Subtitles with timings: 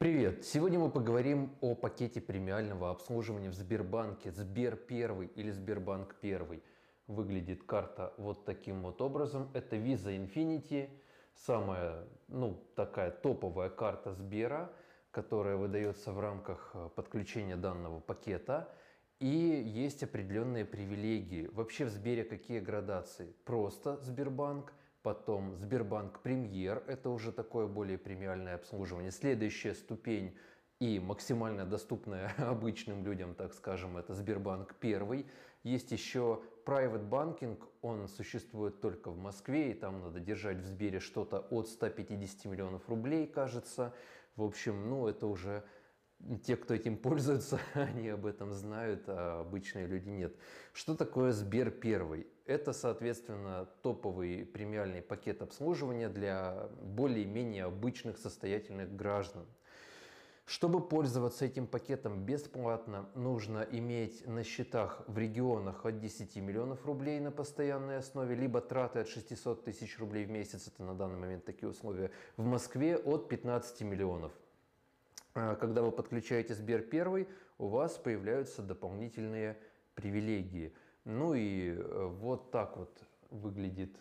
[0.00, 0.46] Привет!
[0.46, 6.62] Сегодня мы поговорим о пакете премиального обслуживания в Сбербанке Сбер первый или Сбербанк первый.
[7.06, 9.50] Выглядит карта вот таким вот образом.
[9.52, 10.88] Это Visa Infinity,
[11.34, 14.72] самая ну, такая топовая карта Сбера,
[15.10, 18.72] которая выдается в рамках э, подключения данного пакета.
[19.18, 21.50] И есть определенные привилегии.
[21.52, 23.34] Вообще в Сбере какие градации?
[23.44, 24.72] Просто Сбербанк–
[25.02, 29.10] Потом Сбербанк Премьер, это уже такое более премиальное обслуживание.
[29.10, 30.36] Следующая ступень
[30.78, 35.26] и максимально доступная обычным людям, так скажем, это Сбербанк Первый.
[35.62, 41.00] Есть еще Private Banking, он существует только в Москве, и там надо держать в Сбере
[41.00, 43.94] что-то от 150 миллионов рублей, кажется.
[44.36, 45.64] В общем, ну это уже
[46.44, 50.34] те, кто этим пользуется, они об этом знают, а обычные люди нет.
[50.72, 52.26] Что такое Сбер Первый?
[52.46, 59.46] Это, соответственно, топовый премиальный пакет обслуживания для более-менее обычных состоятельных граждан.
[60.46, 67.20] Чтобы пользоваться этим пакетом бесплатно, нужно иметь на счетах в регионах от 10 миллионов рублей
[67.20, 71.44] на постоянной основе, либо траты от 600 тысяч рублей в месяц, это на данный момент
[71.44, 74.32] такие условия, в Москве от 15 миллионов.
[75.34, 77.28] А, когда вы подключаете Сбер первый,
[77.58, 79.58] у вас появляются дополнительные
[79.94, 80.74] привилегии.
[81.04, 83.96] Ну и э, вот так вот выглядит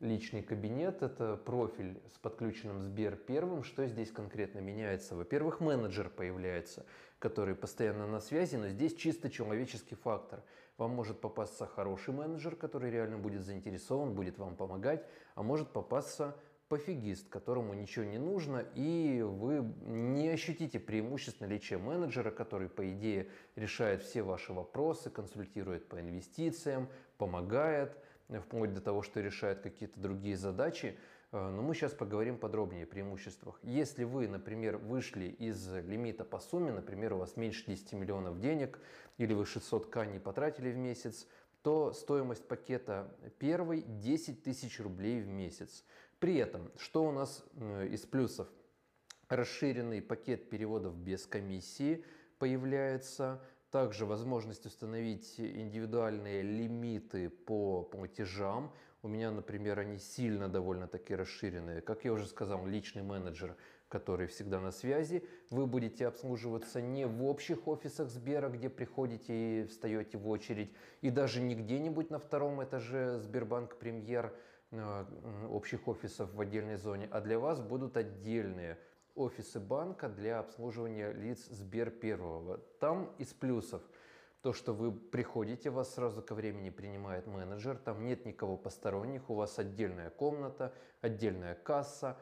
[0.00, 1.02] личный кабинет.
[1.02, 3.64] Это профиль с подключенным Сбер первым.
[3.64, 5.16] Что здесь конкретно меняется?
[5.16, 6.86] Во-первых, менеджер появляется,
[7.18, 10.42] который постоянно на связи, но здесь чисто человеческий фактор.
[10.78, 16.36] Вам может попасться хороший менеджер, который реально будет заинтересован, будет вам помогать, а может попасться
[16.68, 23.28] пофигист, которому ничего не нужно, и вы не ощутите преимуществ наличия менеджера, который, по идее,
[23.54, 27.96] решает все ваши вопросы, консультирует по инвестициям, помогает,
[28.40, 30.98] вплоть до того, что решает какие-то другие задачи.
[31.32, 33.58] Э, но мы сейчас поговорим подробнее о преимуществах.
[33.62, 38.80] Если вы, например, вышли из лимита по сумме, например, у вас меньше 10 миллионов денег,
[39.18, 41.26] или вы 600к не потратили в месяц,
[41.62, 45.84] то стоимость пакета первый 10 тысяч рублей в месяц.
[46.18, 48.48] При этом, что у нас э, из плюсов?
[49.28, 52.04] Расширенный пакет переводов без комиссии
[52.38, 58.72] появляется, также возможность установить индивидуальные лимиты по платежам.
[59.02, 61.82] У меня, например, они сильно довольно-таки расширенные.
[61.82, 63.56] Как я уже сказал, личный менеджер,
[63.88, 65.22] который всегда на связи.
[65.50, 70.72] Вы будете обслуживаться не в общих офисах Сбера, где приходите и встаете в очередь,
[71.02, 74.34] и даже не где-нибудь на втором этаже Сбербанк Премьер
[75.50, 78.78] общих офисов в отдельной зоне, а для вас будут отдельные
[79.14, 82.58] офисы банка для обслуживания лиц Сбер первого.
[82.80, 83.82] Там из плюсов
[84.42, 89.34] то, что вы приходите, вас сразу ко времени принимает менеджер, там нет никого посторонних, у
[89.34, 92.16] вас отдельная комната, отдельная касса,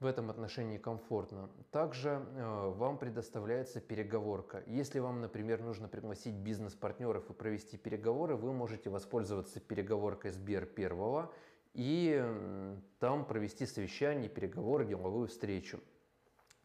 [0.00, 1.48] в этом отношении комфортно.
[1.70, 4.62] Также э, вам предоставляется переговорка.
[4.66, 11.32] Если вам, например, нужно пригласить бизнес-партнеров и провести переговоры, вы можете воспользоваться переговоркой Сбер первого
[11.74, 12.24] и
[13.00, 15.80] там провести совещание, переговоры, деловую встречу.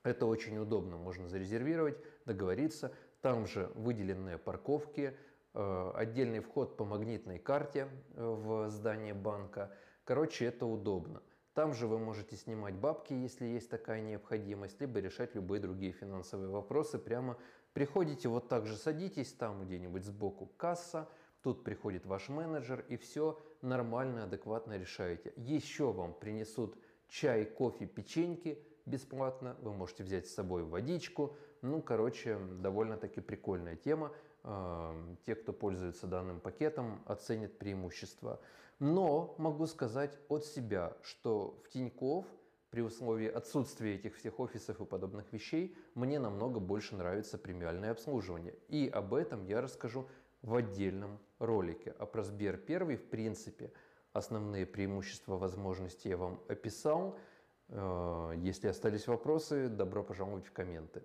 [0.04, 2.94] Это очень удобно, можно зарезервировать, договориться.
[3.22, 5.18] Там же выделенные парковки,
[5.54, 9.72] э, отдельный вход по магнитной карте э, в здание банка.
[10.06, 11.22] Короче, это удобно.
[11.54, 16.50] Там же вы можете снимать бабки, если есть такая необходимость, либо решать любые другие финансовые
[16.50, 16.98] вопросы.
[16.98, 17.38] Прямо
[17.74, 21.10] приходите, вот так же садитесь, там где-нибудь сбоку касса,
[21.42, 25.34] тут приходит ваш менеджер и все нормально, адекватно решаете.
[25.36, 26.78] Еще вам принесут
[27.08, 31.38] чай, кофе, печеньки– бесплатно, вы можете взять с собой водичку.
[31.62, 34.12] Ну, короче, довольно-таки прикольная тема.
[34.44, 38.42] Э, те, кто пользуется данным пакетом, оценят преимущества.
[38.80, 42.26] Но могу сказать от себя, что в Тинькофф
[42.70, 48.56] при условии отсутствия этих всех офисов и подобных вещей мне намного больше нравится премиальное обслуживание.
[48.68, 50.08] И об этом я расскажу
[50.42, 51.96] в отдельном ролике.
[52.00, 53.72] А про Сбер первый, в принципе,
[54.14, 57.18] основные преимущества возможности я вам описал.
[57.70, 61.04] Э, если остались вопросы, добро пожаловать в комменты.